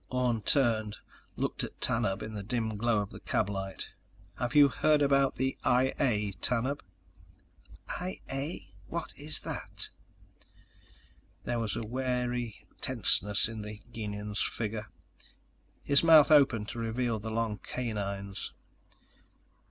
Orne 0.09 0.41
turned, 0.41 0.97
looked 1.35 1.63
at 1.63 1.79
Tanub 1.79 2.23
in 2.23 2.33
the 2.33 2.41
dim 2.41 2.75
glow 2.75 3.01
of 3.03 3.11
the 3.11 3.19
cab 3.19 3.51
light. 3.51 3.89
"Have 4.39 4.55
you 4.55 4.67
heard 4.67 4.99
about 4.99 5.35
the 5.35 5.59
I 5.63 5.93
A, 5.99 6.31
Tanub?" 6.41 6.81
"I 7.87 8.19
A? 8.31 8.67
What 8.87 9.13
is 9.15 9.41
that?" 9.41 9.89
There 11.43 11.59
was 11.59 11.75
a 11.75 11.85
wary 11.85 12.65
tenseness 12.81 13.47
in 13.47 13.61
the 13.61 13.79
Gienahn's 13.93 14.41
figure. 14.41 14.87
His 15.83 16.03
mouth 16.03 16.31
opened 16.31 16.69
to 16.69 16.79
reveal 16.79 17.19
the 17.19 17.29
long 17.29 17.59
canines. 17.59 18.53